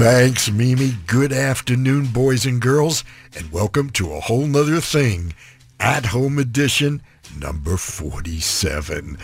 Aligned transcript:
Thanks, 0.00 0.50
Mimi. 0.50 0.96
Good 1.06 1.30
afternoon, 1.30 2.06
boys 2.06 2.46
and 2.46 2.58
girls, 2.58 3.04
and 3.36 3.52
welcome 3.52 3.90
to 3.90 4.14
a 4.14 4.20
whole 4.20 4.46
nother 4.46 4.80
thing, 4.80 5.34
at 5.78 6.06
home 6.06 6.38
edition 6.38 7.02
number 7.38 7.76
47. 7.76 9.18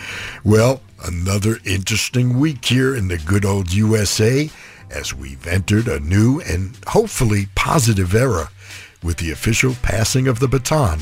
Well, 0.45 0.83
another 1.03 1.61
interesting 1.65 2.39
week 2.39 2.63
here 2.67 2.95
in 2.95 3.09
the 3.09 3.17
good 3.17 3.47
old 3.47 3.73
USA 3.73 4.51
as 4.91 5.15
we've 5.15 5.47
entered 5.47 5.89
a 5.89 5.99
new 5.99 6.43
and 6.43 6.77
hopefully 6.89 7.49
positive 7.55 8.15
era 8.15 8.51
with 9.03 9.17
the 9.17 9.31
official 9.31 9.75
passing 9.81 10.29
of 10.29 10.41
the 10.41 10.49
baton 10.49 11.01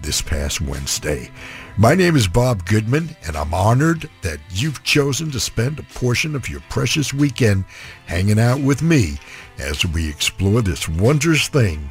this 0.00 0.22
past 0.22 0.62
Wednesday. 0.62 1.30
My 1.78 1.94
name 1.94 2.16
is 2.16 2.26
Bob 2.26 2.66
Goodman, 2.66 3.16
and 3.26 3.36
I'm 3.36 3.54
honored 3.54 4.10
that 4.22 4.38
you've 4.50 4.82
chosen 4.82 5.30
to 5.30 5.40
spend 5.40 5.78
a 5.78 5.82
portion 5.94 6.34
of 6.34 6.48
your 6.48 6.60
precious 6.68 7.14
weekend 7.14 7.64
hanging 8.06 8.40
out 8.40 8.60
with 8.60 8.82
me 8.82 9.18
as 9.58 9.86
we 9.86 10.08
explore 10.08 10.62
this 10.62 10.88
wondrous 10.88 11.48
thing 11.48 11.90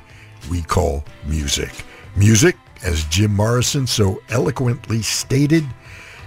we 0.51 0.61
call 0.61 1.03
music. 1.25 1.71
Music, 2.15 2.55
as 2.83 3.05
Jim 3.05 3.33
Morrison 3.33 3.87
so 3.87 4.21
eloquently 4.29 5.01
stated, 5.01 5.65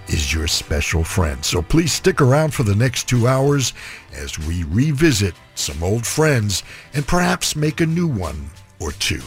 is 0.08 0.32
your 0.32 0.48
special 0.48 1.04
friend. 1.04 1.44
So 1.44 1.62
please 1.62 1.92
stick 1.92 2.20
around 2.20 2.54
for 2.54 2.64
the 2.64 2.74
next 2.74 3.08
two 3.08 3.28
hours 3.28 3.74
as 4.14 4.38
we 4.40 4.64
revisit 4.64 5.34
some 5.54 5.82
old 5.82 6.06
friends 6.06 6.64
and 6.94 7.06
perhaps 7.06 7.54
make 7.54 7.80
a 7.80 7.86
new 7.86 8.08
one 8.08 8.50
or 8.80 8.92
two. 8.92 9.22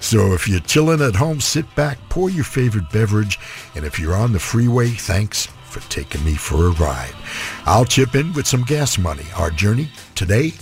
So 0.00 0.32
if 0.32 0.48
you're 0.48 0.60
chilling 0.60 1.00
at 1.00 1.16
home, 1.16 1.40
sit 1.40 1.72
back, 1.74 1.98
pour 2.08 2.30
your 2.30 2.44
favorite 2.44 2.90
beverage, 2.90 3.38
and 3.74 3.84
if 3.84 3.98
you're 3.98 4.14
on 4.14 4.32
the 4.32 4.38
freeway, 4.38 4.88
thanks 4.88 5.46
for 5.46 5.80
taking 5.88 6.24
me 6.24 6.34
for 6.34 6.66
a 6.66 6.72
ride. 6.72 7.14
I'll 7.64 7.84
chip 7.84 8.14
in 8.14 8.32
with 8.32 8.46
some 8.46 8.62
gas 8.62 8.98
money. 8.98 9.26
Our 9.36 9.50
journey 9.50 9.90
today 10.14 10.52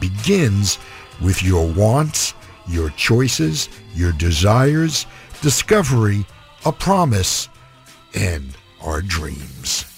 begins 0.00 0.78
with 1.20 1.42
your 1.42 1.66
wants, 1.66 2.34
your 2.66 2.90
choices, 2.90 3.68
your 3.94 4.12
desires, 4.12 5.06
discovery, 5.42 6.26
a 6.64 6.72
promise, 6.72 7.48
and 8.14 8.56
our 8.82 9.02
dreams. 9.02 9.93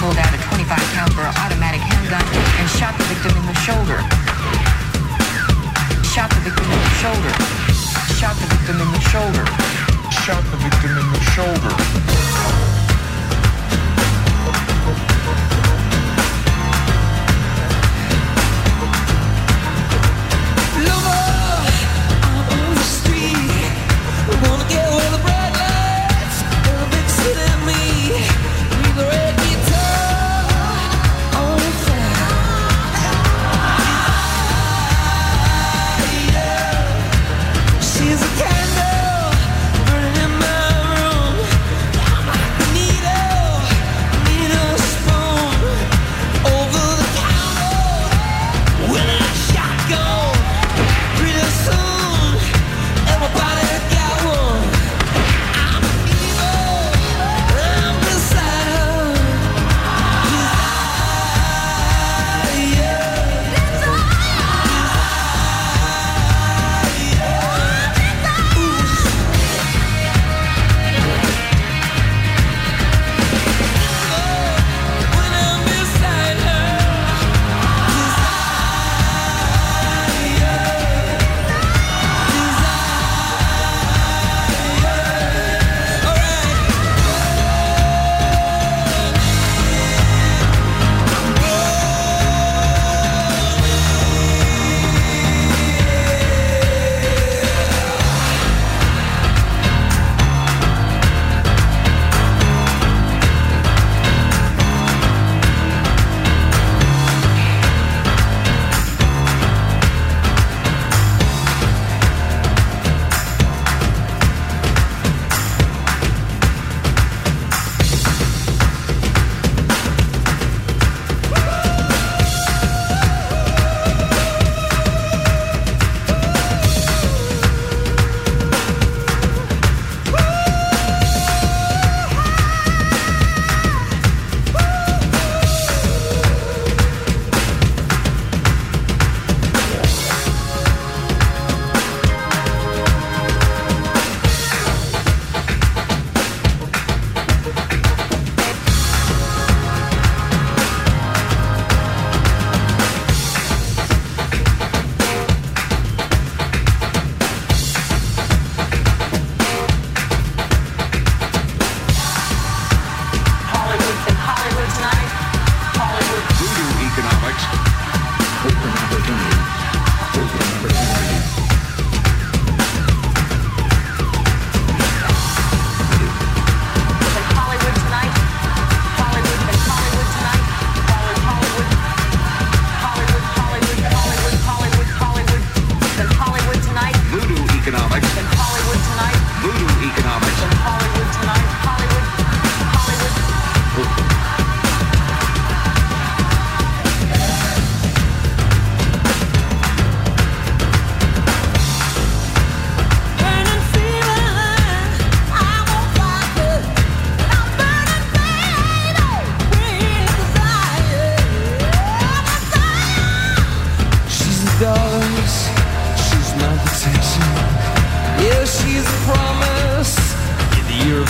pulled 0.00 0.16
out 0.16 0.32
a 0.32 0.38
25 0.48 0.78
caliber 0.96 1.28
automatic 1.44 1.80
handgun 1.80 2.24
and 2.56 2.66
shot 2.70 2.96
the 2.96 3.04
victim 3.04 3.36
in 3.36 3.44
the 3.44 3.54
shoulder. 3.60 4.00
Shot 6.08 6.30
the 6.30 6.40
victim 6.40 6.64
in 6.64 6.80
the 6.80 6.94
shoulder. 7.04 7.32
Shot 8.16 8.34
the 8.40 8.46
victim 8.48 8.80
in 8.80 8.92
the 8.96 9.00
shoulder. 9.12 9.44
Shot 10.24 10.42
the 10.48 10.56
victim 10.56 10.96
in 10.96 11.06
the 11.12 11.20
shoulder. 11.36 12.19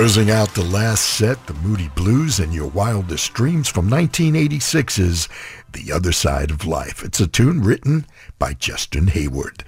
Closing 0.00 0.30
out 0.30 0.54
the 0.54 0.64
last 0.64 1.04
set, 1.04 1.46
the 1.46 1.52
Moody 1.52 1.88
Blues 1.88 2.40
and 2.40 2.54
Your 2.54 2.70
Wildest 2.70 3.34
Dreams 3.34 3.68
from 3.68 3.90
1986's 3.90 5.28
The 5.72 5.92
Other 5.92 6.10
Side 6.10 6.50
of 6.50 6.64
Life. 6.64 7.04
It's 7.04 7.20
a 7.20 7.26
tune 7.26 7.60
written 7.60 8.06
by 8.38 8.54
Justin 8.54 9.08
Hayward. 9.08 9.62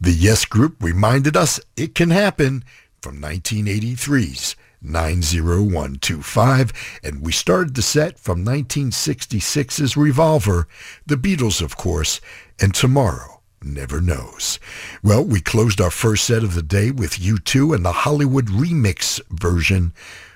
The 0.00 0.10
Yes 0.10 0.44
Group 0.44 0.82
reminded 0.82 1.36
us 1.36 1.60
it 1.76 1.94
can 1.94 2.10
happen 2.10 2.64
from 3.00 3.20
1983's 3.20 4.56
90125, 4.82 6.72
and 7.04 7.22
we 7.22 7.30
started 7.30 7.76
the 7.76 7.82
set 7.82 8.18
from 8.18 8.44
1966's 8.44 9.96
Revolver, 9.96 10.66
the 11.06 11.14
Beatles, 11.14 11.62
of 11.62 11.76
course, 11.76 12.20
and 12.60 12.74
Tomorrow 12.74 13.35
Never 13.62 14.00
Knows. 14.00 14.58
Well, 15.02 15.24
we 15.24 15.40
closed 15.40 15.80
our 15.80 15.90
first 15.90 16.24
set 16.24 16.44
of 16.44 16.54
the 16.54 16.62
day 16.62 16.90
with 16.90 17.18
U2 17.18 17.74
and 17.74 17.84
the 17.84 17.92
Hollywood 17.92 18.46
remix 18.46 19.20
version 19.30 19.92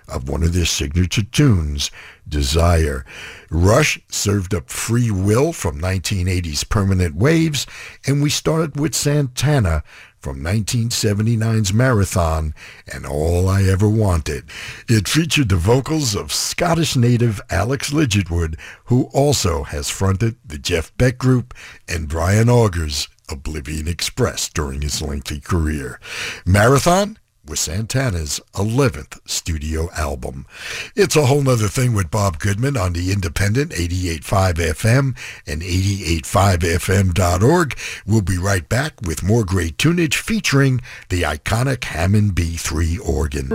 of 0.08 0.28
one 0.28 0.42
of 0.42 0.52
their 0.52 0.64
signature 0.64 1.22
tunes, 1.22 1.90
Desire. 2.28 3.04
Rush 3.50 4.00
served 4.08 4.54
up 4.54 4.68
Free 4.68 5.10
Will 5.10 5.52
from 5.52 5.80
1980's 5.80 6.64
Permanent 6.64 7.14
Waves, 7.14 7.66
and 8.06 8.22
we 8.22 8.30
started 8.30 8.78
with 8.78 8.94
Santana 8.94 9.82
from 10.20 10.40
1979's 10.42 11.72
Marathon 11.72 12.54
and 12.92 13.06
All 13.06 13.48
I 13.48 13.62
Ever 13.62 13.88
Wanted. 13.88 14.44
It 14.86 15.08
featured 15.08 15.48
the 15.48 15.56
vocals 15.56 16.14
of 16.14 16.32
Scottish 16.32 16.94
native 16.94 17.40
Alex 17.48 17.90
Ligertwood, 17.90 18.58
who 18.84 19.04
also 19.14 19.64
has 19.64 19.88
fronted 19.88 20.36
the 20.44 20.58
Jeff 20.58 20.96
Beck 20.98 21.16
Group 21.16 21.54
and 21.88 22.06
Brian 22.06 22.50
Auger's 22.50 23.08
Oblivion 23.30 23.88
Express 23.88 24.48
during 24.50 24.82
his 24.82 25.00
lengthy 25.00 25.40
career. 25.40 25.98
Marathon 26.44 27.18
was 27.44 27.60
Santana's 27.60 28.40
11th 28.54 29.18
studio 29.28 29.90
album. 29.92 30.46
It's 30.94 31.16
a 31.16 31.26
whole 31.26 31.42
nother 31.42 31.68
thing 31.68 31.94
with 31.94 32.10
Bob 32.10 32.38
Goodman 32.38 32.76
on 32.76 32.92
the 32.92 33.12
independent 33.12 33.72
88.5 33.72 34.54
FM 34.54 35.16
and 35.46 35.62
88.5fm.org. 35.62 37.78
We'll 38.06 38.22
be 38.22 38.38
right 38.38 38.68
back 38.68 39.00
with 39.02 39.22
more 39.22 39.44
great 39.44 39.78
tunage 39.78 40.16
featuring 40.16 40.80
the 41.08 41.22
iconic 41.22 41.84
Hammond 41.84 42.34
B3 42.34 43.00
organ. 43.06 43.52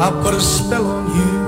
I'll 0.00 0.22
put 0.22 0.34
a 0.34 0.40
spell 0.40 0.86
on 0.86 1.16
you. 1.16 1.45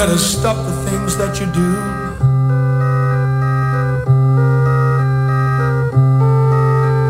Better 0.00 0.16
stop 0.16 0.56
the 0.56 0.72
things 0.88 1.14
that 1.18 1.38
you 1.38 1.46
do. 1.52 1.70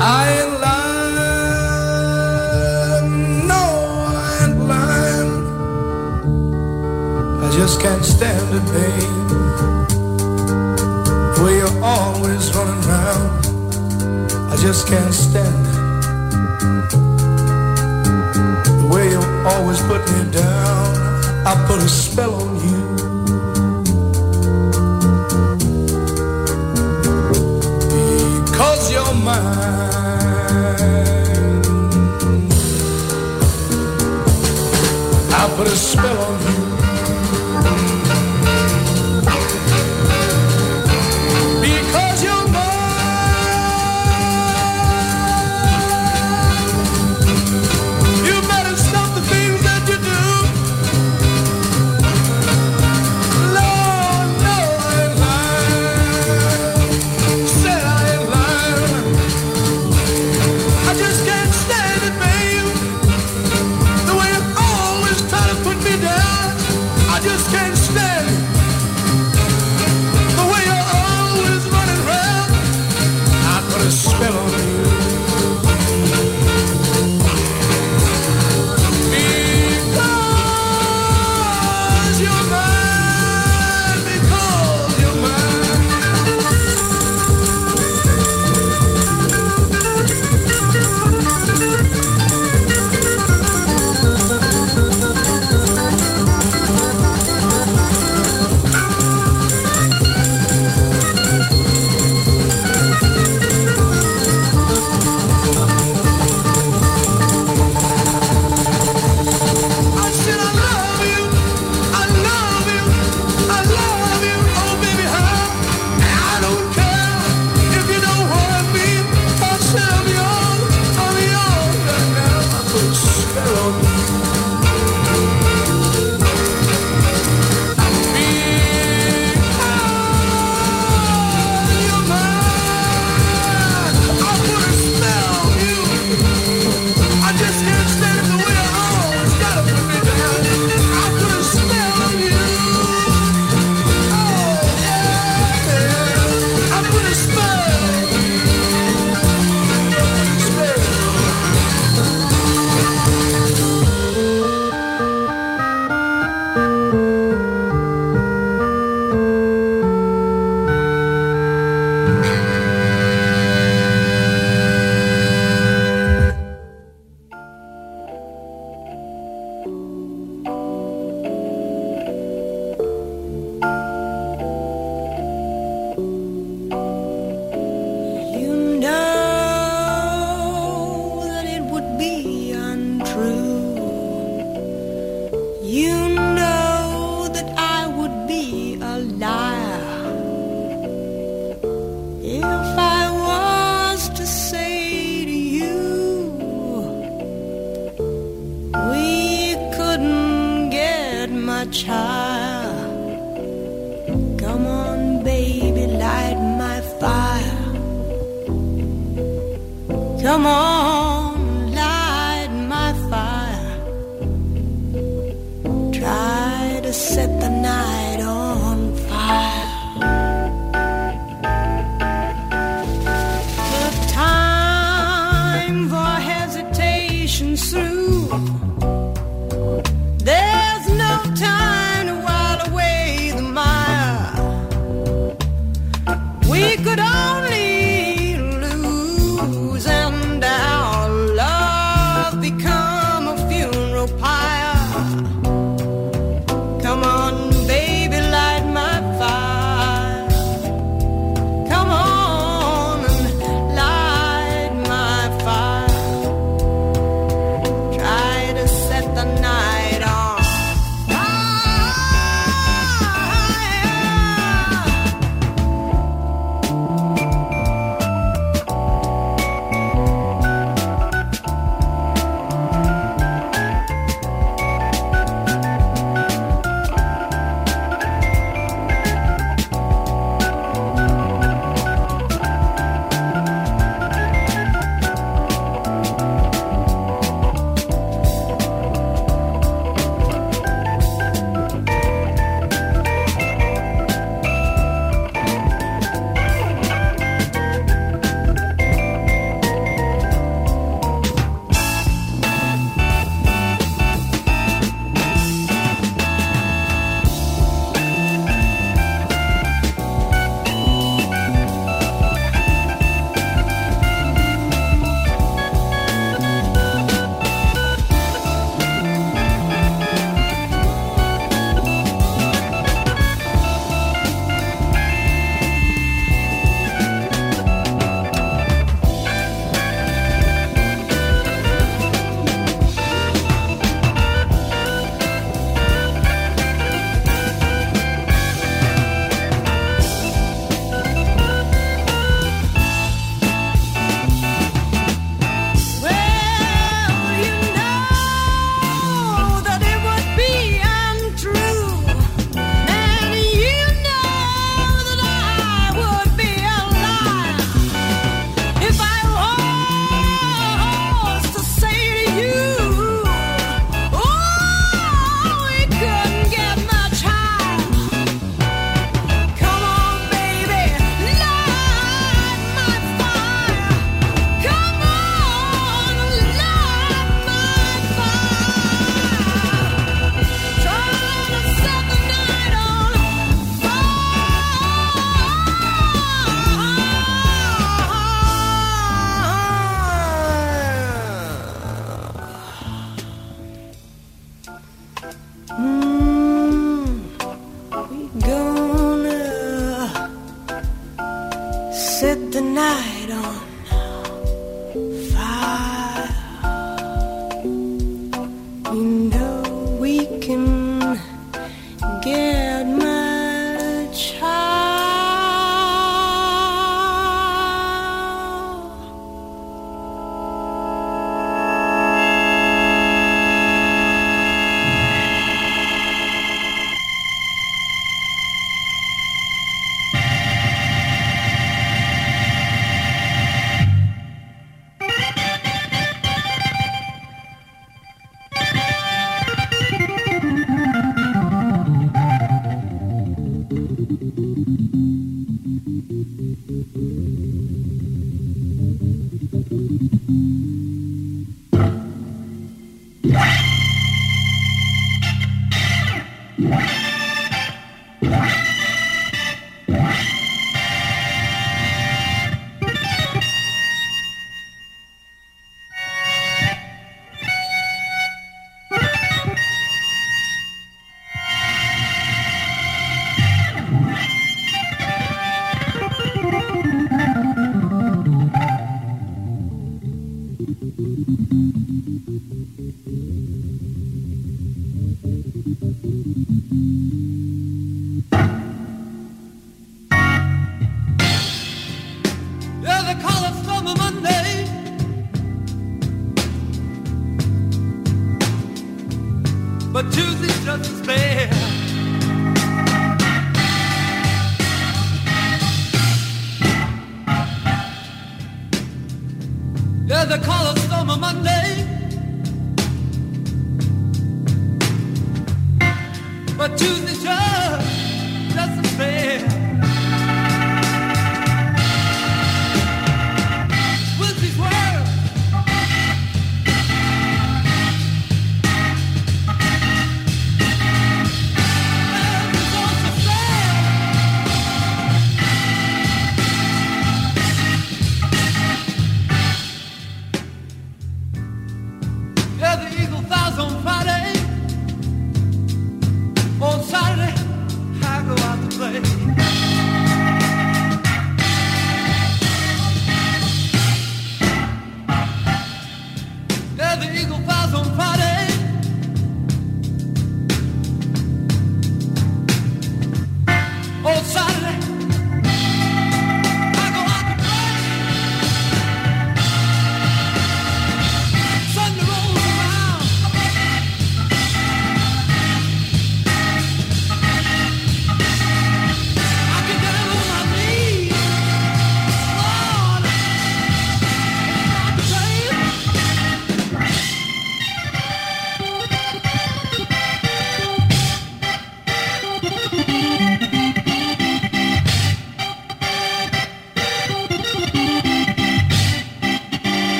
I 0.00 0.22
ain't 0.38 0.54
lying. 0.66 1.46
No, 3.46 3.64
I 4.24 4.28
ain't 4.42 4.58
lying. 4.72 5.34
I 7.44 7.46
just 7.58 7.76
can't 7.82 8.04
stand 8.06 8.48
it, 8.58 8.64
babe. 8.72 9.16
Way 11.42 11.54
you're 11.60 11.78
always 11.84 12.44
running 12.56 12.82
round. 12.88 13.30
I 14.50 14.54
just 14.56 14.88
can't 14.88 15.12
stand 15.12 15.66
it. 15.72 15.76
The 18.80 18.86
way 18.90 19.04
you 19.10 19.20
always 19.52 19.80
put 19.82 20.00
me 20.12 20.20
down. 20.32 21.08
I 21.50 21.54
put 21.66 21.78
a 21.78 21.88
spell 21.88 22.34
on 22.34 22.56
you. 22.68 22.77
Because 28.44 28.90
you're 28.92 29.14
mine. 29.14 29.68
I 35.30 35.54
put 35.56 35.66
a 35.66 35.76
spell 35.76 36.18
on 36.18 36.62
you. 36.62 36.67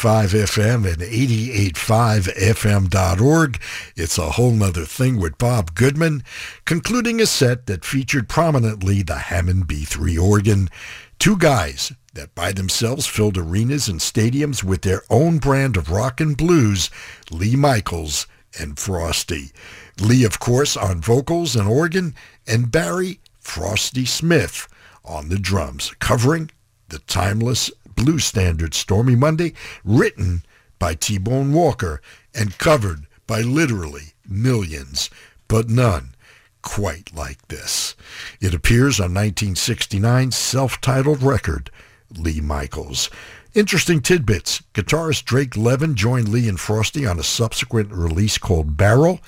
88.5 0.00 0.46
FM 0.46 0.90
and 0.90 1.02
88.5FM.org. 1.02 3.60
It's 3.96 4.16
a 4.16 4.30
whole 4.30 4.52
nother 4.52 4.86
thing 4.86 5.20
with 5.20 5.36
Bob 5.36 5.74
Goodman, 5.74 6.24
concluding 6.64 7.20
a 7.20 7.26
set 7.26 7.66
that 7.66 7.84
featured 7.84 8.26
prominently 8.26 9.02
the 9.02 9.18
Hammond 9.18 9.66
B3 9.66 10.18
organ. 10.18 10.70
Two 11.18 11.36
guys 11.36 11.92
that 12.14 12.34
by 12.34 12.50
themselves 12.50 13.06
filled 13.06 13.36
arenas 13.36 13.88
and 13.88 14.00
stadiums 14.00 14.64
with 14.64 14.80
their 14.80 15.02
own 15.10 15.36
brand 15.36 15.76
of 15.76 15.90
rock 15.90 16.18
and 16.18 16.34
blues, 16.34 16.88
Lee 17.30 17.56
Michaels 17.56 18.26
and 18.58 18.78
Frosty. 18.78 19.52
Lee, 20.00 20.24
of 20.24 20.40
course, 20.40 20.78
on 20.78 21.02
vocals 21.02 21.54
and 21.54 21.68
organ, 21.68 22.14
and 22.46 22.72
Barry 22.72 23.20
Frosty 23.38 24.06
Smith 24.06 24.66
on 25.04 25.28
the 25.28 25.38
drums, 25.38 25.92
covering 25.98 26.50
the 26.88 27.00
timeless 27.00 27.70
blues 28.00 28.24
standard 28.24 28.72
Stormy 28.72 29.14
Monday, 29.14 29.52
written 29.84 30.42
by 30.78 30.94
T-Bone 30.94 31.52
Walker 31.52 32.00
and 32.34 32.56
covered 32.56 33.06
by 33.26 33.42
literally 33.42 34.14
millions, 34.26 35.10
but 35.48 35.68
none 35.68 36.14
quite 36.62 37.14
like 37.14 37.46
this. 37.48 37.94
It 38.40 38.54
appears 38.54 39.00
on 39.00 39.10
1969's 39.10 40.34
self-titled 40.34 41.22
record, 41.22 41.70
Lee 42.16 42.40
Michaels. 42.40 43.10
Interesting 43.52 44.00
tidbits. 44.00 44.62
Guitarist 44.72 45.24
Drake 45.24 45.56
Levin 45.56 45.94
joined 45.94 46.28
Lee 46.28 46.48
and 46.48 46.58
Frosty 46.58 47.04
on 47.06 47.18
a 47.18 47.24
subsequent 47.24 47.92
release 47.92 48.38
called 48.38 48.76
Barrel. 48.76 49.20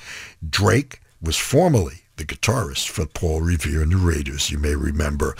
Drake 0.49 1.01
was 1.21 1.37
formerly 1.37 2.02
the 2.17 2.25
guitarist 2.25 2.89
for 2.89 3.07
Paul 3.07 3.41
Revere 3.41 3.83
and 3.83 3.93
the 3.93 3.97
Raiders, 3.97 4.51
you 4.51 4.59
may 4.59 4.75
remember. 4.75 5.35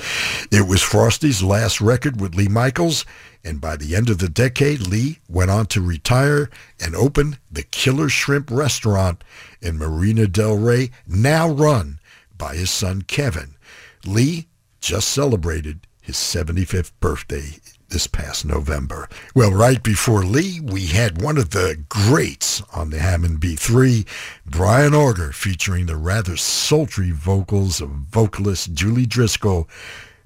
It 0.51 0.67
was 0.67 0.83
Frosty's 0.83 1.43
last 1.43 1.81
record 1.81 2.21
with 2.21 2.35
Lee 2.35 2.49
Michaels, 2.49 3.05
And 3.45 3.61
by 3.61 3.77
the 3.77 3.97
end 3.97 4.09
of 4.09 4.19
the 4.19 4.29
decade, 4.29 4.87
Lee 4.87 5.19
went 5.29 5.51
on 5.51 5.67
to 5.67 5.81
retire 5.81 6.49
and 6.81 6.95
open 6.95 7.39
the 7.51 7.65
Killer 7.65 8.09
Shrimp 8.09 8.51
Restaurant 8.51 9.23
in 9.61 9.79
Marina 9.79 10.27
Del 10.27 10.57
Rey, 10.57 10.91
now 11.07 11.49
run 11.49 11.99
by 12.39 12.55
his 12.55 12.71
son 12.71 13.03
Kevin. 13.03 13.57
Lee 14.05 14.49
just 14.81 15.09
celebrated 15.09 15.87
his 16.01 16.17
75th 16.17 16.93
birthday 17.01 17.57
this 17.93 18.07
past 18.07 18.47
November. 18.47 19.09
Well, 19.35 19.53
right 19.53 19.83
before 19.83 20.25
Lee, 20.25 20.61
we 20.61 20.87
had 20.87 21.21
one 21.21 21.37
of 21.37 21.51
the 21.51 21.85
greats 21.91 22.63
on 22.75 22.89
the 22.89 22.99
Hammond 22.99 23.41
B3, 23.41 24.07
Brian 24.47 24.95
Auger, 24.95 25.31
featuring 25.33 25.87
the 25.87 25.97
rather 25.97 26.37
sultry 26.37 27.11
vocals 27.11 27.83
of 27.83 27.91
vocalist 27.91 28.73
Julie 28.73 29.05
Driscoll, 29.05 29.69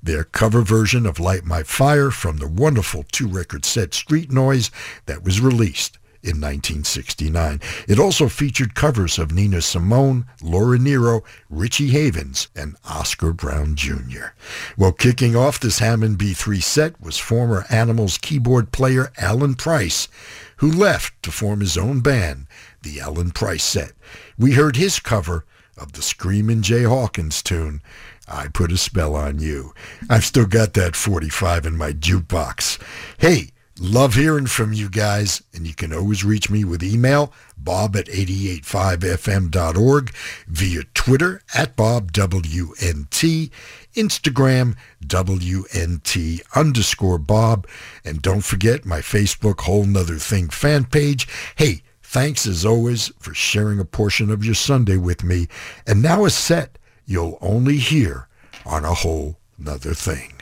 their 0.01 0.23
cover 0.23 0.63
version 0.63 1.07
of 1.07 1.19
Light 1.19 1.45
My 1.45 1.65
Fire 1.65 2.13
from 2.13 2.37
the 2.37 2.49
wonderful 2.49 3.05
two-record 3.11 3.65
set 3.65 3.95
Street 3.95 4.31
Noise 4.31 4.71
that 5.07 5.25
was 5.25 5.41
released 5.41 5.99
in 6.27 6.41
1969. 6.41 7.61
It 7.87 7.99
also 8.01 8.29
featured 8.29 8.75
covers 8.75 9.19
of 9.19 9.33
Nina 9.33 9.63
Simone, 9.63 10.27
Laura 10.43 10.79
Nyro, 10.79 11.23
Richie 11.49 11.91
Havens, 11.91 12.49
and 12.57 12.77
Oscar 12.85 13.33
Brown 13.33 13.77
Jr. 13.77 14.35
Well, 14.77 14.93
kicking 14.93 15.37
off 15.37 15.61
this 15.61 15.79
Hammond 15.79 16.19
B3 16.19 16.63
set 16.63 17.01
was 17.01 17.19
former 17.19 17.65
Animals 17.71 18.19
keyboard 18.19 18.73
player 18.73 19.13
Alan 19.19 19.55
Price, 19.55 20.09
who 20.57 20.71
left 20.71 21.23
to 21.23 21.31
form 21.31 21.61
his 21.61 21.79
own 21.79 22.01
band, 22.01 22.47
the 22.83 23.01
Alan 23.01 23.31
Price 23.31 23.65
Set. 23.65 23.93
We 24.39 24.53
heard 24.53 24.77
his 24.77 24.99
cover 24.99 25.45
of 25.77 25.93
the 25.93 26.03
Screamin' 26.03 26.63
Jay 26.63 26.83
Hawkins 26.85 27.43
tune, 27.43 27.83
I 28.29 28.49
Put 28.49 28.73
a 28.73 28.77
Spell 28.77 29.15
on 29.15 29.39
You. 29.39 29.73
I've 30.11 30.25
still 30.25 30.47
got 30.47 30.75
that 30.75 30.97
45 30.97 31.67
in 31.67 31.77
my 31.77 31.93
jukebox. 31.93 32.81
Hey, 33.19 33.51
Love 33.79 34.15
hearing 34.15 34.47
from 34.47 34.73
you 34.73 34.89
guys, 34.89 35.43
and 35.53 35.67
you 35.67 35.75
can 35.75 35.93
always 35.93 36.25
reach 36.25 36.49
me 36.49 36.65
with 36.65 36.83
email, 36.83 37.31
bob 37.59 37.95
at 37.95 38.07
885fm.org, 38.07 40.15
via 40.49 40.83
Twitter 40.95 41.43
at 41.55 41.77
bobwnt, 41.77 43.51
Instagram, 43.95 44.77
WNT 45.05 46.41
underscore 46.55 47.19
Bob, 47.19 47.67
and 48.03 48.23
don't 48.23 48.45
forget 48.45 48.87
my 48.87 49.01
Facebook 49.01 49.61
Whole 49.61 49.85
Nother 49.85 50.17
Thing 50.17 50.49
fan 50.49 50.87
page. 50.87 51.29
Hey, 51.57 51.83
thanks 52.03 52.47
as 52.47 52.65
always 52.65 53.09
for 53.19 53.35
sharing 53.35 53.79
a 53.79 53.85
portion 53.85 54.31
of 54.31 54.43
your 54.43 54.55
Sunday 54.55 54.97
with 54.97 55.23
me, 55.23 55.49
and 55.87 56.01
now 56.01 56.25
a 56.25 56.31
set 56.31 56.79
you'll 57.05 57.37
only 57.43 57.77
hear 57.77 58.27
on 58.65 58.87
a 58.87 58.95
Whole 58.95 59.37
Nother 59.59 59.93
Thing. 59.93 60.33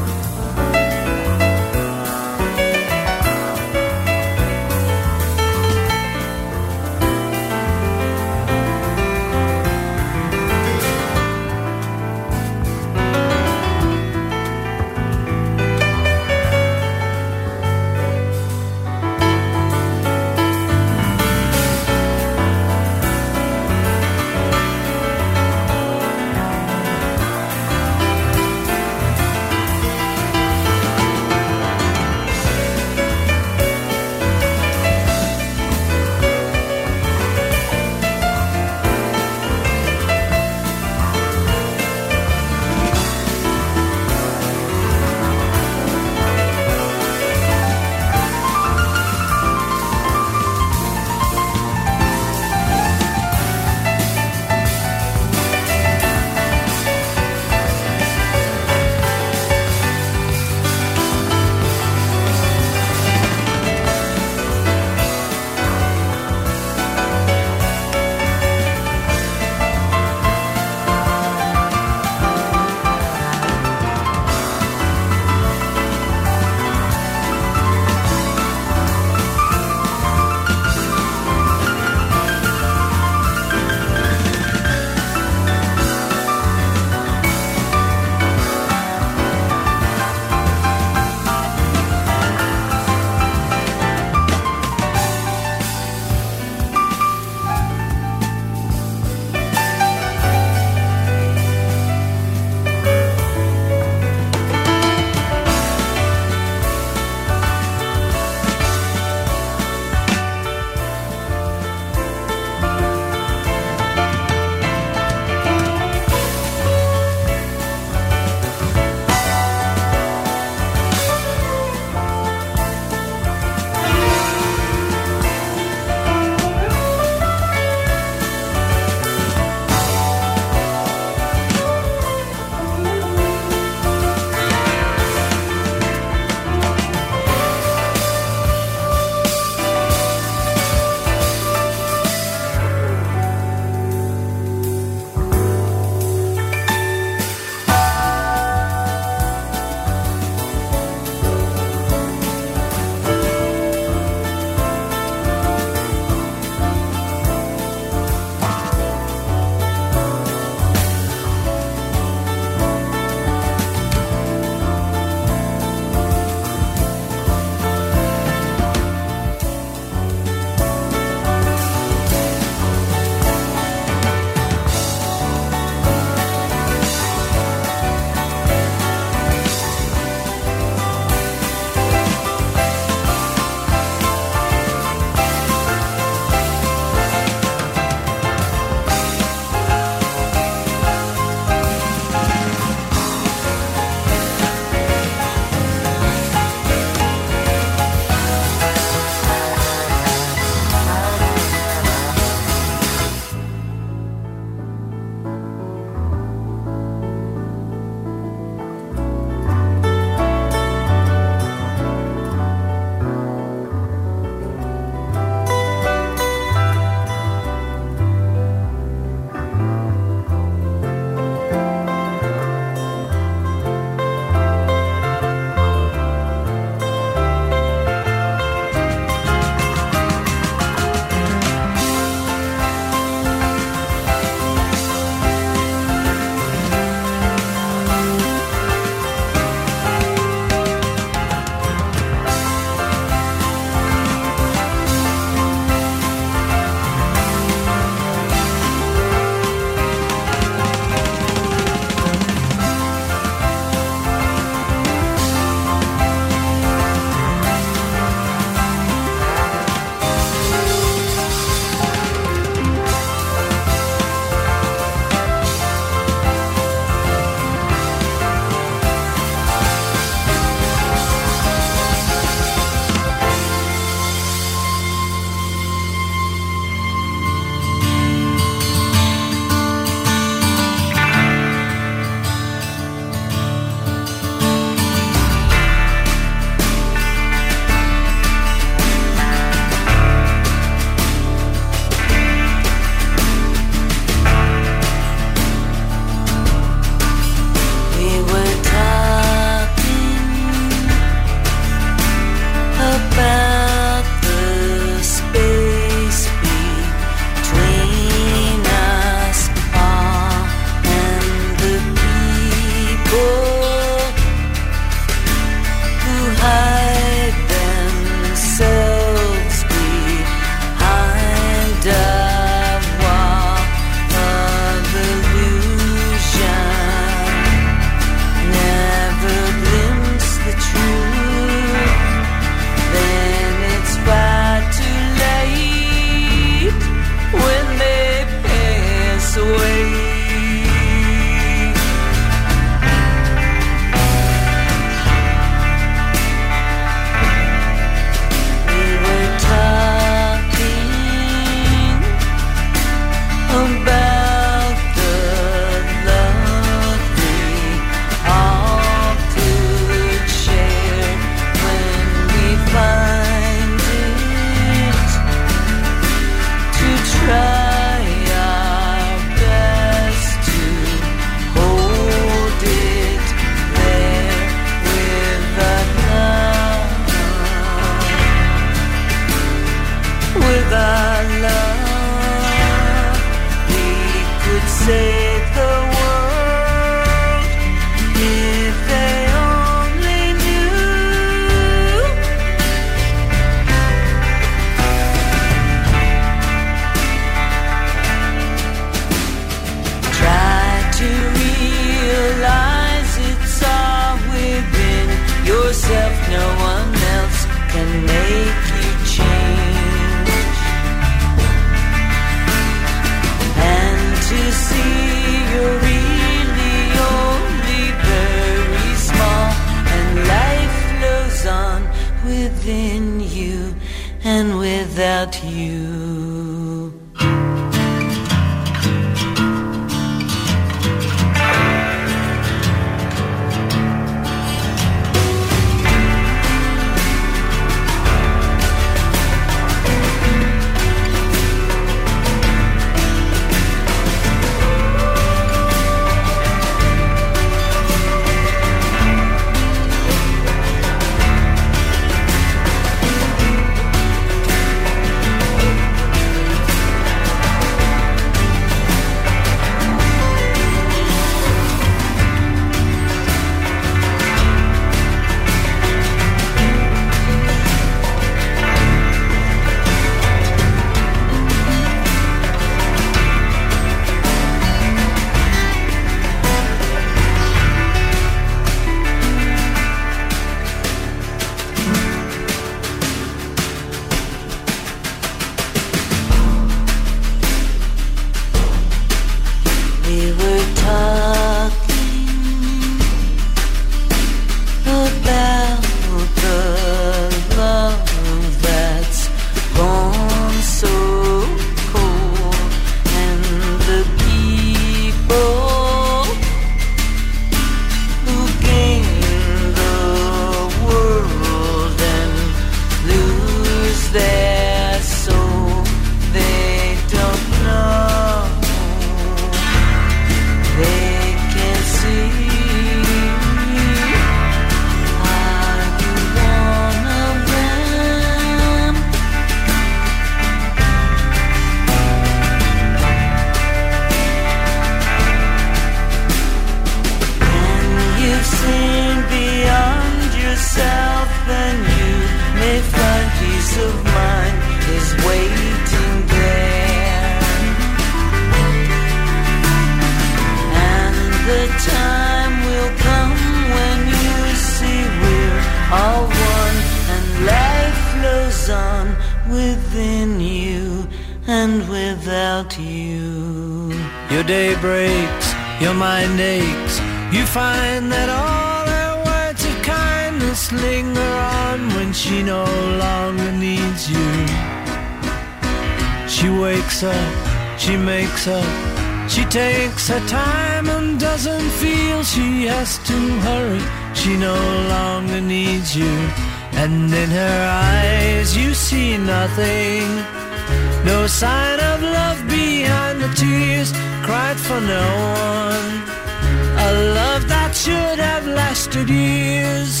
Years. 598.94 600.00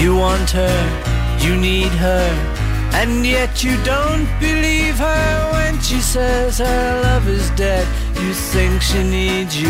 You 0.00 0.16
want 0.16 0.50
her, 0.50 0.78
you 1.40 1.56
need 1.56 1.92
her, 2.06 2.28
and 2.94 3.26
yet 3.26 3.62
you 3.62 3.76
don't 3.84 4.28
believe 4.40 4.96
her 4.98 5.50
when 5.52 5.80
she 5.80 6.00
says 6.00 6.58
her 6.58 7.02
love 7.02 7.28
is 7.28 7.50
dead. 7.50 7.86
You 8.14 8.32
think 8.32 8.80
she 8.82 9.02
needs 9.02 9.60
you. 9.60 9.68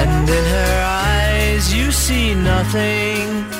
And 0.00 0.28
in 0.28 0.44
her 0.56 0.76
eyes 0.84 1.72
you 1.72 1.90
see 1.90 2.34
nothing. 2.34 3.59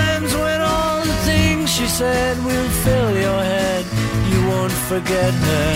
said 1.91 2.37
will 2.45 2.69
fill 2.85 3.11
your 3.11 3.43
head. 3.43 3.85
You 4.31 4.39
won't 4.47 4.71
forget 4.71 5.33
her, 5.33 5.69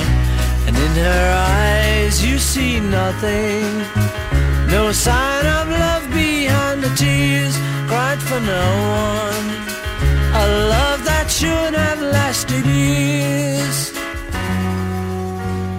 and 0.66 0.76
in 0.76 0.94
her 1.10 1.28
eyes 1.60 2.26
you 2.26 2.38
see 2.38 2.80
nothing. 2.80 3.64
No 4.70 4.94
sign 4.94 5.46
of 5.46 5.68
love 5.68 6.06
behind 6.14 6.82
the 6.82 6.94
tears 6.96 7.56
cried 7.90 8.22
for 8.22 8.40
no 8.40 8.68
one. 9.12 9.48
A 10.44 10.46
love 10.76 11.04
that 11.04 11.28
should 11.30 11.74
have 11.74 12.02
lasted 12.02 12.66
years. 12.66 13.92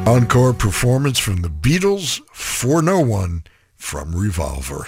Encore 0.07 0.53
performance 0.53 1.19
from 1.19 1.37
the 1.41 1.49
Beatles 1.49 2.21
for 2.33 2.83
no 2.83 3.01
one 3.01 3.45
from 3.75 4.15
Revolver. 4.15 4.87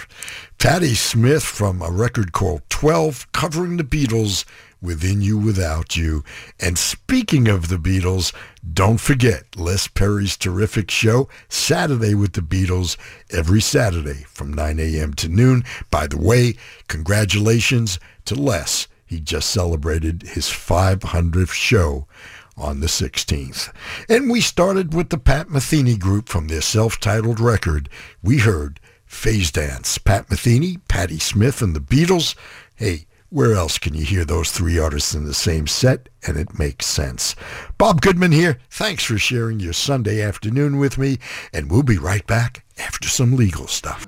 Patti 0.59 0.93
Smith 0.93 1.43
from 1.43 1.81
a 1.81 1.89
record 1.89 2.33
called 2.33 2.61
12 2.69 3.31
covering 3.31 3.77
the 3.77 3.83
Beatles 3.83 4.45
Within 4.81 5.21
You 5.21 5.37
Without 5.37 5.97
You. 5.97 6.23
And 6.59 6.77
speaking 6.77 7.47
of 7.47 7.67
the 7.67 7.77
Beatles, 7.77 8.33
don't 8.73 8.99
forget 8.99 9.43
Les 9.55 9.87
Perry's 9.87 10.37
terrific 10.37 10.89
show 10.91 11.27
Saturday 11.49 12.15
with 12.15 12.33
the 12.33 12.41
Beatles 12.41 12.97
every 13.29 13.61
Saturday 13.61 14.25
from 14.27 14.53
9 14.53 14.79
a.m. 14.79 15.13
to 15.15 15.27
noon. 15.27 15.63
By 15.91 16.07
the 16.07 16.19
way, 16.19 16.55
congratulations 16.87 17.99
to 18.25 18.35
Les. 18.35 18.87
He 19.05 19.19
just 19.19 19.49
celebrated 19.49 20.21
his 20.23 20.45
500th 20.45 21.51
show 21.51 22.07
on 22.55 22.79
the 22.79 22.87
16th. 22.87 23.71
And 24.07 24.29
we 24.29 24.41
started 24.41 24.93
with 24.93 25.09
the 25.09 25.17
Pat 25.17 25.47
Metheny 25.47 25.97
group 25.97 26.29
from 26.29 26.47
their 26.47 26.61
self-titled 26.61 27.39
record. 27.39 27.89
We 28.21 28.39
heard 28.39 28.79
Phase 29.05 29.51
Dance, 29.51 29.97
Pat 29.97 30.27
Metheny, 30.27 30.79
Patti 30.87 31.17
Smith, 31.17 31.61
and 31.61 31.75
the 31.75 31.79
Beatles. 31.79 32.35
Hey, 32.75 33.07
Where 33.31 33.53
else 33.53 33.77
can 33.77 33.93
you 33.93 34.03
hear 34.05 34.25
those 34.25 34.51
three 34.51 34.79
artists 34.79 35.13
in 35.13 35.25
the 35.25 35.35
same 35.35 35.67
set 35.67 36.09
and 36.25 36.35
it 36.35 36.57
makes 36.57 36.87
sense? 36.87 37.35
Bob 37.77 38.01
Goodman 38.01 38.31
here. 38.31 38.57
Thanks 38.71 39.03
for 39.03 39.19
sharing 39.19 39.59
your 39.59 39.73
Sunday 39.73 40.19
afternoon 40.19 40.79
with 40.79 40.97
me, 40.97 41.19
and 41.53 41.69
we'll 41.69 41.83
be 41.83 41.99
right 41.99 42.25
back 42.25 42.65
after 42.79 43.07
some 43.07 43.35
legal 43.35 43.67
stuff. 43.67 44.07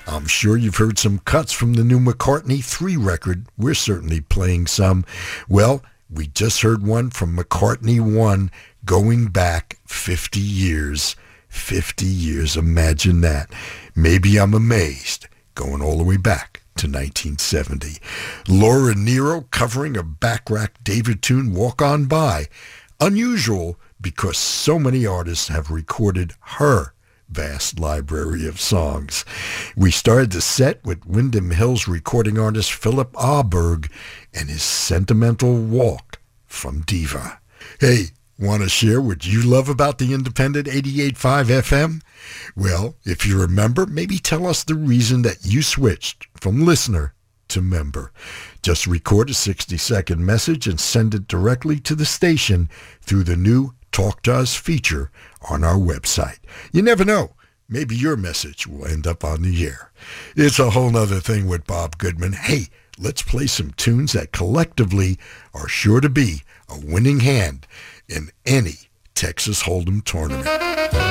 I'm 0.08 0.26
sure 0.26 0.58
you've 0.58 0.78
heard 0.78 0.98
some 0.98 1.20
cuts 1.20 1.52
from 1.54 1.76
the 1.76 1.84
new 1.84 2.00
McCartney 2.00 2.64
3 2.64 2.98
record. 2.98 3.46
We're 3.60 3.76
certainly 3.76 4.22
playing 4.22 4.66
some. 4.66 5.06
Well, 5.48 5.84
we 6.10 6.26
just 6.26 6.64
heard 6.64 6.82
one 6.84 7.12
from 7.12 7.38
McCartney 7.38 8.00
1 8.00 8.50
going 8.86 9.28
back 9.28 9.78
50 9.86 10.40
years. 10.40 11.16
50 11.48 12.08
years, 12.08 12.58
imagine 12.58 13.22
that. 13.22 13.52
Maybe 13.96 14.40
I'm 14.40 14.56
amazed 14.56 15.28
going 15.54 15.84
all 15.84 16.00
the 16.00 16.04
way 16.04 16.18
back 16.18 16.64
to 16.78 16.88
1970. 16.88 17.98
Laura 18.48 18.96
Nyro 18.96 19.42
covering 19.52 19.96
a 19.96 20.02
Bacharach 20.02 20.84
David 20.84 21.22
tune, 21.22 21.54
Walk 21.54 21.84
On 21.84 22.06
By. 22.06 22.48
Unusual, 23.00 23.78
because 24.00 24.38
so 24.38 24.78
many 24.80 25.06
artists 25.06 25.48
have 25.48 25.72
recorded 25.72 26.34
her 26.40 26.94
vast 27.30 27.80
library 27.80 28.48
of 28.48 28.62
songs. 28.62 29.26
We 29.76 29.92
started 29.92 30.32
the 30.32 30.42
set 30.42 30.84
with 30.86 31.06
Windham 31.06 31.52
Hills 31.52 31.88
recording 31.88 32.38
artist 32.38 32.72
Phillip 32.74 33.12
Aaberg 33.14 33.92
and 34.34 34.50
his 34.50 34.64
sentimental 34.64 35.56
walk 35.56 36.20
from 36.46 36.82
Diva. 36.82 37.40
Hey, 37.80 38.08
want 38.38 38.64
to 38.64 38.70
share 38.70 39.02
what 39.02 39.26
you 39.26 39.42
love 39.42 39.70
about 39.70 39.98
the 39.98 40.14
independent 40.14 40.68
88.5 40.68 41.46
FM? 41.46 42.02
Well, 42.56 42.96
if 43.04 43.26
you 43.26 43.40
remember, 43.40 43.86
maybe 43.86 44.18
tell 44.18 44.46
us 44.46 44.64
the 44.64 44.76
reason 44.76 45.22
that 45.24 45.46
you 45.46 45.62
switched 45.62 46.28
from 46.36 46.66
listener 46.66 47.14
to 47.50 47.62
member. 47.62 48.12
Just 48.62 48.88
record 48.88 49.30
a 49.30 49.34
60-second 49.34 50.26
message 50.26 50.68
and 50.68 50.80
send 50.80 51.14
it 51.14 51.28
directly 51.28 51.80
to 51.82 51.96
the 51.96 52.06
station 52.06 52.70
through 53.02 53.24
the 53.24 53.38
new 53.38 53.74
Talk 53.96 54.24
to 54.24 54.34
Us 54.34 54.54
feature 54.54 55.10
on 55.50 55.64
our 55.64 55.78
website. 55.78 56.40
You 56.74 56.82
never 56.82 57.06
know. 57.06 57.32
Maybe 57.70 57.96
your 57.96 58.18
message 58.18 58.68
will 58.68 58.86
end 58.86 59.08
up 59.08 59.24
on 59.24 59.42
the 59.42 59.66
air. 59.66 59.94
It's 60.36 60.60
a 60.60 60.72
whole 60.72 60.90
nother 60.90 61.22
thing 61.22 61.48
with 61.48 61.66
Bob 61.66 61.98
Goodman. 61.98 62.34
Hey, 62.34 62.68
let's 63.00 63.22
play 63.22 63.48
some 63.48 63.72
tunes 63.72 64.12
that 64.12 64.34
collectively 64.34 65.18
are 65.54 65.70
sure 65.70 66.02
to 66.02 66.10
be 66.10 66.42
a 66.68 66.78
winning 66.78 67.22
hand 67.22 67.68
in 68.10 68.32
any 68.46 68.90
Texas 69.14 69.64
Hold'em 69.64 70.04
tournament. 70.04 71.05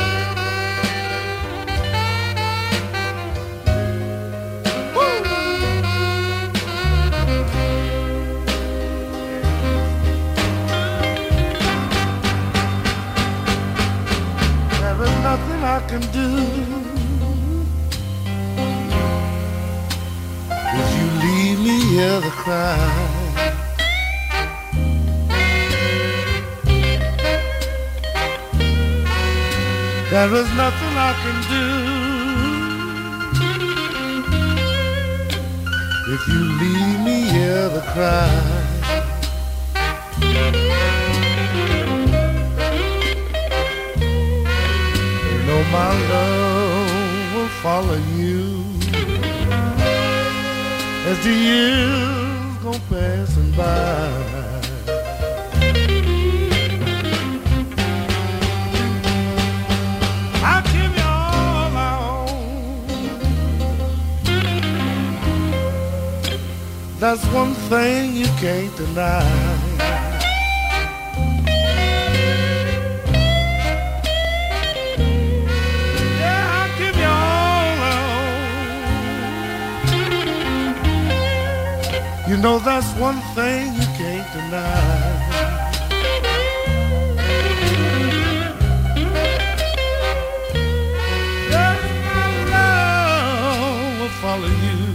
Nothing 15.36 15.62
I 15.65 15.81
can 15.90 16.01
do. 16.19 16.28
If 20.81 20.89
you 20.97 21.06
leave 21.24 21.59
me 21.66 21.77
here 21.93 22.20
to 22.20 22.32
cry. 22.43 22.78
There 30.12 30.32
is 30.40 30.48
nothing 30.62 30.94
I 31.11 31.12
can 31.23 31.36
do. 31.55 31.65
If 36.15 36.23
you 36.31 36.40
leave 36.62 36.98
me 37.09 37.16
here 37.35 37.69
to 37.77 37.82
cry. 37.93 38.55
My 45.72 45.92
love 46.12 47.34
will 47.34 47.48
follow 47.62 47.98
you 48.16 48.64
as 51.06 51.18
the 51.24 51.32
years 51.32 52.56
go 52.62 52.72
passing 52.88 53.50
by. 53.52 54.10
I'll 60.42 60.62
give 60.72 60.92
you 60.96 61.02
all 61.02 61.76
I 61.76 61.92
own. 62.10 62.86
That's 66.98 67.24
one 67.26 67.54
thing 67.70 68.14
you 68.16 68.26
can't 68.40 68.74
deny. 68.76 69.53
You 82.35 82.40
know 82.40 82.59
that's 82.59 82.93
one 82.98 83.20
thing 83.36 83.74
you 83.74 83.86
can't 83.97 84.32
deny. 84.32 85.55
My 92.11 92.31
love 92.51 94.01
will 94.01 94.15
follow 94.20 94.48
you 94.48 94.89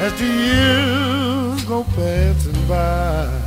as 0.00 0.12
the 0.18 0.24
years 0.24 1.64
go 1.66 1.84
passing 1.84 2.66
by. 2.66 3.39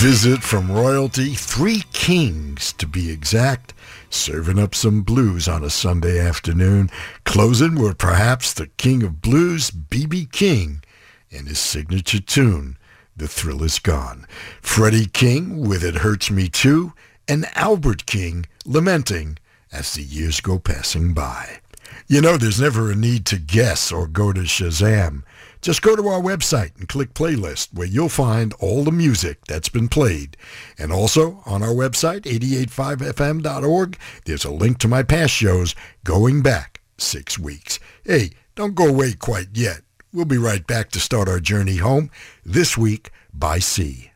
Visit 0.00 0.44
from 0.44 0.70
royalty, 0.70 1.34
three 1.34 1.82
kings 1.92 2.72
to 2.74 2.86
be 2.86 3.10
exact, 3.10 3.74
serving 4.10 4.56
up 4.56 4.72
some 4.72 5.02
blues 5.02 5.48
on 5.48 5.64
a 5.64 5.70
Sunday 5.70 6.20
afternoon, 6.20 6.88
closing 7.24 7.74
with 7.74 7.98
perhaps 7.98 8.52
the 8.52 8.68
king 8.76 9.02
of 9.02 9.20
blues, 9.20 9.72
B.B. 9.72 10.28
King, 10.30 10.84
and 11.32 11.48
his 11.48 11.58
signature 11.58 12.20
tune, 12.20 12.78
The 13.16 13.26
Thrill 13.26 13.64
Is 13.64 13.80
Gone. 13.80 14.24
Freddie 14.62 15.06
King 15.06 15.68
with 15.68 15.82
It 15.82 15.96
Hurts 15.96 16.30
Me 16.30 16.48
Too, 16.48 16.92
and 17.26 17.46
Albert 17.56 18.06
King 18.06 18.46
lamenting 18.64 19.36
as 19.72 19.94
the 19.94 20.02
years 20.02 20.40
go 20.40 20.60
passing 20.60 21.12
by. 21.12 21.58
You 22.06 22.20
know, 22.20 22.36
there's 22.36 22.60
never 22.60 22.92
a 22.92 22.94
need 22.94 23.26
to 23.26 23.36
guess 23.36 23.90
or 23.90 24.06
go 24.06 24.32
to 24.32 24.42
Shazam. 24.42 25.24
Just 25.60 25.82
go 25.82 25.96
to 25.96 26.08
our 26.08 26.20
website 26.20 26.76
and 26.78 26.88
click 26.88 27.14
playlist 27.14 27.74
where 27.74 27.86
you'll 27.86 28.08
find 28.08 28.52
all 28.54 28.84
the 28.84 28.92
music 28.92 29.44
that's 29.46 29.68
been 29.68 29.88
played. 29.88 30.36
And 30.78 30.92
also 30.92 31.42
on 31.46 31.62
our 31.62 31.74
website, 31.74 32.22
885fm.org, 32.22 33.98
there's 34.24 34.44
a 34.44 34.50
link 34.50 34.78
to 34.78 34.88
my 34.88 35.02
past 35.02 35.32
shows 35.32 35.74
going 36.04 36.42
back 36.42 36.80
six 36.96 37.38
weeks. 37.38 37.78
Hey, 38.04 38.30
don't 38.54 38.74
go 38.74 38.86
away 38.86 39.12
quite 39.14 39.48
yet. 39.54 39.82
We'll 40.12 40.24
be 40.24 40.38
right 40.38 40.66
back 40.66 40.90
to 40.92 41.00
start 41.00 41.28
our 41.28 41.40
journey 41.40 41.76
home 41.76 42.10
this 42.44 42.78
week 42.78 43.10
by 43.32 43.58
sea. 43.58 44.12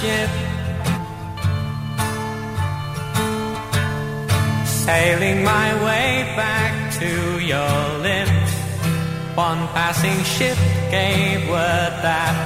Ship. 0.00 0.30
Sailing 4.84 5.44
my 5.44 5.68
way 5.86 6.08
back 6.40 6.72
to 7.00 7.10
your 7.52 7.76
lips. 8.08 8.52
One 9.36 9.62
passing 9.76 10.20
ship 10.34 10.58
gave 10.90 11.48
word 11.50 11.94
that 12.06 12.36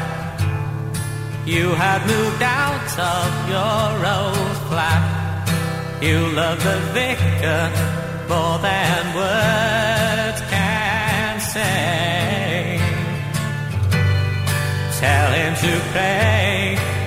you 1.47 1.65
had 1.83 2.01
moved 2.13 2.43
out 2.43 2.93
of 3.17 3.29
your 3.55 3.89
old 4.19 4.57
flat. 4.69 5.05
You 6.07 6.19
love 6.41 6.59
the 6.69 6.79
vicar 6.97 7.65
more 8.33 8.59
than 8.69 9.01
words 9.21 10.41
can 10.53 11.35
say. 11.55 12.81
Tell 15.01 15.29
him 15.41 15.53
to 15.65 15.73
pray 15.93 16.44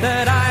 that 0.02 0.28
I 0.28 0.47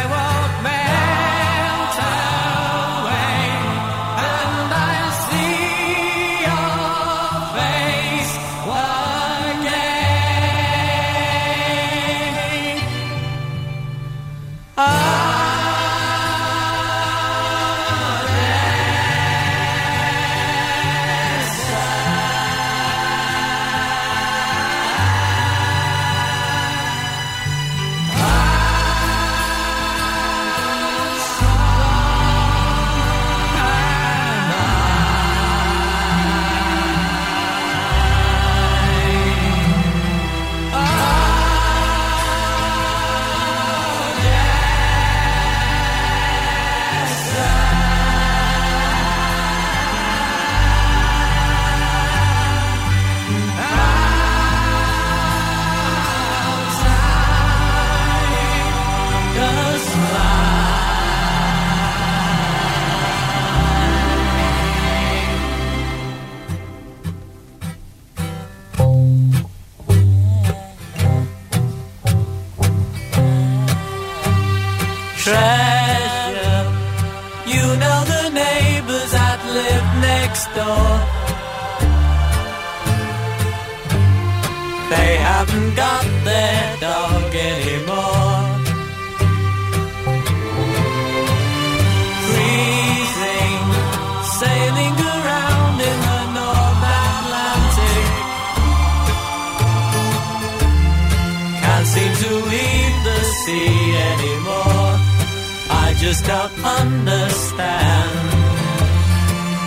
just 106.08 106.24
don't 106.24 106.52
understand 106.64 108.10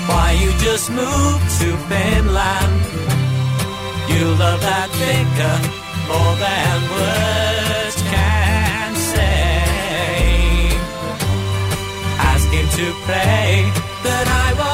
why 0.07 0.38
you 0.41 0.49
just 0.68 0.90
moved 0.90 1.49
to 1.60 1.70
Finland. 1.91 2.82
You 4.14 4.26
love 4.44 4.61
that 4.61 4.90
vicar 4.99 5.57
more 6.10 6.36
than 6.45 6.76
words 6.95 7.98
can 8.14 8.95
say. 8.95 9.49
to 12.80 12.91
play 13.06 13.72
that 14.03 14.28
I 14.45 14.53
won't 14.57 14.69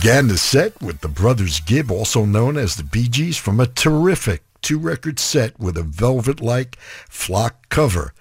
began 0.00 0.28
the 0.28 0.38
set 0.38 0.80
with 0.80 1.00
the 1.00 1.08
Brothers 1.08 1.58
Gibb, 1.58 1.90
also 1.90 2.24
known 2.24 2.56
as 2.56 2.76
the 2.76 2.84
Bee 2.84 3.08
Gees, 3.08 3.36
from 3.36 3.58
a 3.58 3.66
terrific 3.66 4.44
two-record 4.62 5.18
set 5.18 5.58
with 5.58 5.76
a 5.76 5.82
velvet-like 5.82 6.76
flock 7.08 7.68
cover. 7.68 8.14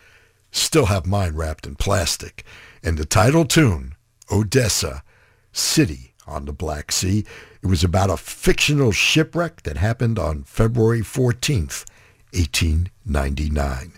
Still 0.49 0.87
have 0.87 1.05
mine 1.05 1.35
wrapped 1.35 1.67
in 1.67 1.75
plastic. 1.75 2.43
And 2.81 2.97
the 2.97 3.05
title 3.05 3.45
tune, 3.45 3.93
Odessa, 4.31 5.03
City 5.51 6.15
on 6.25 6.45
the 6.45 6.51
Black 6.51 6.91
Sea. 6.91 7.23
It 7.61 7.67
was 7.67 7.83
about 7.83 8.09
a 8.09 8.17
fictional 8.17 8.91
shipwreck 8.91 9.61
that 9.61 9.77
happened 9.77 10.17
on 10.17 10.45
February 10.45 11.01
14th, 11.01 11.85
1899. 12.33 13.93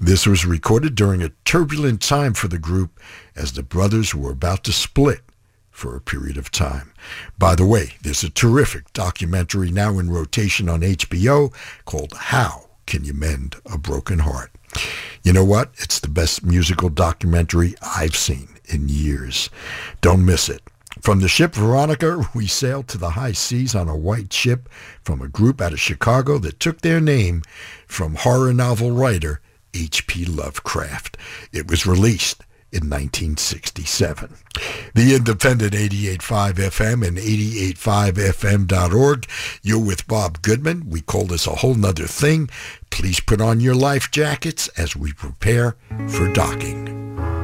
This 0.00 0.26
was 0.26 0.44
recorded 0.44 0.96
during 0.96 1.22
a 1.22 1.32
turbulent 1.44 2.02
time 2.02 2.34
for 2.34 2.48
the 2.48 2.58
group 2.58 2.98
as 3.36 3.52
the 3.52 3.62
brothers 3.62 4.16
were 4.16 4.32
about 4.32 4.64
to 4.64 4.72
split 4.72 5.20
for 5.80 5.96
a 5.96 6.00
period 6.00 6.36
of 6.36 6.50
time. 6.50 6.92
By 7.38 7.54
the 7.54 7.64
way, 7.64 7.94
there's 8.02 8.22
a 8.22 8.28
terrific 8.28 8.92
documentary 8.92 9.70
now 9.70 9.98
in 9.98 10.10
rotation 10.10 10.68
on 10.68 10.82
HBO 10.82 11.54
called 11.86 12.12
How 12.12 12.66
Can 12.86 13.02
You 13.02 13.14
Mend 13.14 13.56
a 13.64 13.78
Broken 13.78 14.18
Heart? 14.18 14.50
You 15.22 15.32
know 15.32 15.44
what? 15.44 15.70
It's 15.78 15.98
the 15.98 16.08
best 16.08 16.44
musical 16.44 16.90
documentary 16.90 17.74
I've 17.80 18.14
seen 18.14 18.48
in 18.66 18.90
years. 18.90 19.48
Don't 20.02 20.26
miss 20.26 20.50
it. 20.50 20.60
From 21.00 21.20
the 21.20 21.28
ship 21.28 21.54
Veronica, 21.54 22.28
we 22.34 22.46
sailed 22.46 22.86
to 22.88 22.98
the 22.98 23.10
high 23.10 23.32
seas 23.32 23.74
on 23.74 23.88
a 23.88 23.96
white 23.96 24.34
ship 24.34 24.68
from 25.02 25.22
a 25.22 25.28
group 25.28 25.62
out 25.62 25.72
of 25.72 25.80
Chicago 25.80 26.36
that 26.38 26.60
took 26.60 26.82
their 26.82 27.00
name 27.00 27.40
from 27.86 28.16
horror 28.16 28.52
novel 28.52 28.90
writer 28.90 29.40
H.P. 29.72 30.26
Lovecraft. 30.26 31.16
It 31.52 31.70
was 31.70 31.86
released 31.86 32.42
in 32.72 32.88
1967. 32.88 34.36
The 34.94 35.14
Independent 35.14 35.72
88.5 35.72 36.54
FM 36.54 37.06
and 37.06 37.18
88.5fm.org. 37.18 39.26
You're 39.62 39.84
with 39.84 40.06
Bob 40.06 40.42
Goodman. 40.42 40.88
We 40.88 41.00
call 41.00 41.24
this 41.24 41.46
a 41.46 41.56
whole 41.56 41.74
nother 41.74 42.06
thing. 42.06 42.48
Please 42.90 43.20
put 43.20 43.40
on 43.40 43.60
your 43.60 43.74
life 43.74 44.10
jackets 44.10 44.68
as 44.76 44.96
we 44.96 45.12
prepare 45.12 45.76
for 46.08 46.32
docking. 46.32 47.39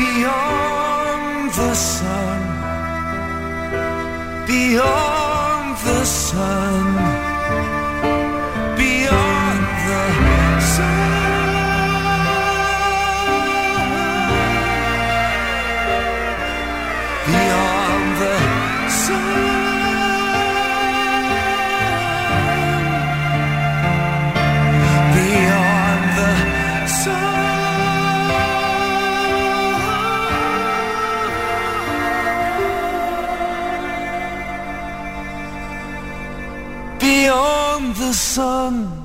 Beyond 0.00 1.50
the 1.60 1.74
sun. 1.74 2.40
Beyond 4.46 5.76
the 5.88 6.04
sun. 6.04 6.89
Sun. 38.30 38.99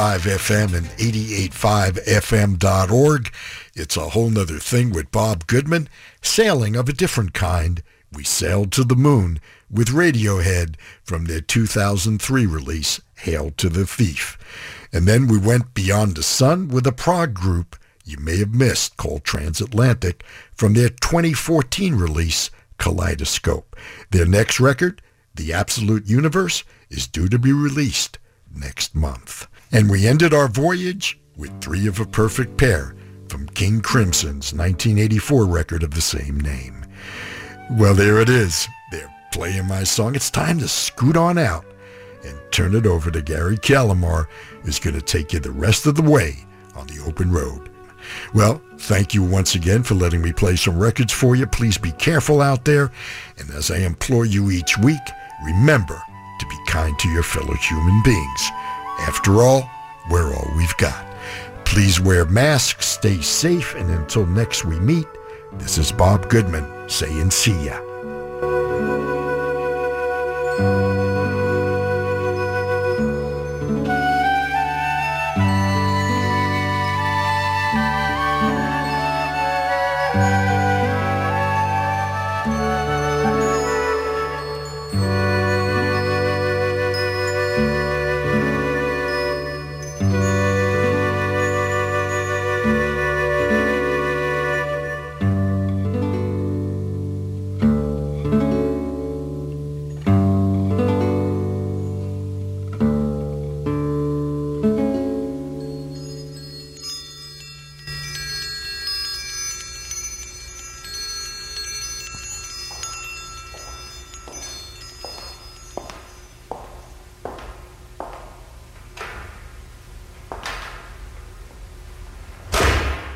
FM 0.00 0.74
and 0.74 0.86
88.5fm.org. 0.86 3.30
It's 3.74 3.98
a 3.98 4.08
whole 4.08 4.30
nother 4.30 4.58
thing 4.58 4.92
with 4.92 5.12
Bob 5.12 5.46
Goodman. 5.46 5.90
Sailing 6.22 6.74
of 6.74 6.88
a 6.88 6.94
different 6.94 7.34
kind. 7.34 7.82
We 8.10 8.24
sailed 8.24 8.72
to 8.72 8.82
the 8.82 8.96
moon 8.96 9.40
with 9.70 9.88
Radiohead 9.88 10.76
from 11.04 11.26
their 11.26 11.42
2003 11.42 12.46
release, 12.46 13.02
Hail 13.18 13.50
to 13.58 13.68
the 13.68 13.86
Thief. 13.86 14.38
And 14.90 15.06
then 15.06 15.28
we 15.28 15.36
went 15.36 15.74
beyond 15.74 16.16
the 16.16 16.22
sun 16.22 16.68
with 16.68 16.86
a 16.86 16.92
prog 16.92 17.34
group 17.34 17.76
you 18.02 18.16
may 18.18 18.38
have 18.38 18.54
missed 18.54 18.96
called 18.96 19.24
Transatlantic 19.24 20.24
from 20.54 20.72
their 20.72 20.88
2014 20.88 21.94
release, 21.94 22.50
Kaleidoscope. 22.78 23.76
Their 24.10 24.24
next 24.24 24.60
record, 24.60 25.02
The 25.34 25.52
Absolute 25.52 26.06
Universe, 26.06 26.64
is 26.88 27.06
due 27.06 27.28
to 27.28 27.38
be 27.38 27.52
released 27.52 28.18
next 28.52 28.94
month. 28.94 29.46
And 29.72 29.88
we 29.88 30.06
ended 30.06 30.34
our 30.34 30.48
voyage 30.48 31.20
with 31.36 31.60
Three 31.60 31.86
of 31.86 32.00
a 32.00 32.04
Perfect 32.04 32.56
Pair 32.56 32.96
from 33.28 33.46
King 33.50 33.80
Crimson's 33.80 34.52
1984 34.52 35.46
record 35.46 35.84
of 35.84 35.92
the 35.92 36.00
same 36.00 36.40
name. 36.40 36.84
Well, 37.72 37.94
there 37.94 38.18
it 38.18 38.28
is. 38.28 38.66
They're 38.90 39.14
playing 39.32 39.66
my 39.66 39.84
song. 39.84 40.16
It's 40.16 40.30
time 40.30 40.58
to 40.58 40.66
scoot 40.66 41.16
on 41.16 41.38
out 41.38 41.64
and 42.24 42.36
turn 42.50 42.74
it 42.74 42.84
over 42.84 43.12
to 43.12 43.22
Gary 43.22 43.56
Calamar, 43.56 44.26
who's 44.62 44.80
going 44.80 44.96
to 44.96 45.02
take 45.02 45.32
you 45.32 45.38
the 45.38 45.52
rest 45.52 45.86
of 45.86 45.94
the 45.94 46.02
way 46.02 46.44
on 46.74 46.88
the 46.88 47.02
open 47.06 47.30
road. 47.30 47.70
Well, 48.34 48.60
thank 48.78 49.14
you 49.14 49.22
once 49.22 49.54
again 49.54 49.84
for 49.84 49.94
letting 49.94 50.20
me 50.20 50.32
play 50.32 50.56
some 50.56 50.78
records 50.78 51.12
for 51.12 51.36
you. 51.36 51.46
Please 51.46 51.78
be 51.78 51.92
careful 51.92 52.42
out 52.42 52.64
there. 52.64 52.90
And 53.38 53.48
as 53.50 53.70
I 53.70 53.76
implore 53.78 54.26
you 54.26 54.50
each 54.50 54.76
week, 54.78 54.98
remember 55.44 56.02
to 56.40 56.46
be 56.46 56.58
kind 56.66 56.98
to 56.98 57.08
your 57.08 57.22
fellow 57.22 57.54
human 57.54 58.02
beings. 58.02 58.50
After 59.00 59.42
all, 59.42 59.68
we're 60.10 60.34
all 60.34 60.50
we've 60.56 60.76
got. 60.76 61.06
Please 61.64 62.00
wear 62.00 62.24
masks, 62.24 62.86
stay 62.86 63.20
safe, 63.20 63.74
and 63.74 63.90
until 63.90 64.26
next 64.26 64.64
we 64.64 64.78
meet, 64.80 65.06
this 65.54 65.78
is 65.78 65.92
Bob 65.92 66.28
Goodman 66.28 66.88
saying 66.88 67.30
see 67.30 67.66
ya. 67.66 67.89